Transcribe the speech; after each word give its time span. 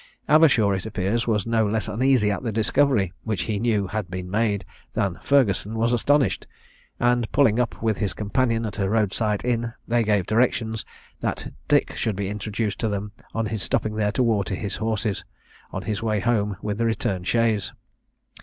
Avershaw, 0.27 0.71
it 0.75 0.87
appears, 0.87 1.27
was 1.27 1.45
no 1.45 1.63
less 1.67 1.87
uneasy 1.87 2.31
at 2.31 2.41
the 2.41 2.51
discovery, 2.51 3.13
which 3.23 3.43
he 3.43 3.59
knew 3.59 3.85
had 3.85 4.09
been 4.09 4.31
made, 4.31 4.65
than 4.93 5.19
Ferguson 5.21 5.75
was 5.77 5.93
astonished; 5.93 6.47
and, 6.99 7.31
pulling 7.31 7.59
up 7.59 7.83
with 7.83 7.99
his 7.99 8.15
companion 8.15 8.65
at 8.65 8.79
a 8.79 8.89
roadside 8.89 9.45
inn, 9.45 9.73
they 9.87 10.01
gave 10.03 10.25
directions, 10.25 10.85
that 11.19 11.53
Dick 11.67 11.95
should 11.95 12.15
be 12.15 12.29
introduced 12.29 12.79
to 12.79 12.89
them 12.89 13.11
on 13.35 13.45
his 13.45 13.61
stopping 13.61 13.93
there 13.93 14.11
to 14.13 14.23
water 14.23 14.55
his 14.55 14.77
horses, 14.77 15.23
on 15.71 15.83
his 15.83 16.01
way 16.01 16.19
home 16.19 16.57
with 16.63 16.79
the 16.79 16.85
return 16.87 17.23
chaise. 17.23 17.71